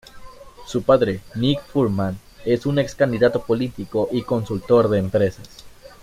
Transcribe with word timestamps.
Su 0.65 0.81
padre, 0.81 1.21
Nick 1.35 1.61
Fuhrman, 1.67 2.17
es 2.43 2.65
un 2.65 2.79
ex 2.79 2.95
candidato 2.95 3.43
político 3.43 4.09
y 4.11 4.23
consultor 4.23 4.89
de 4.89 4.97
empresas. 4.97 5.63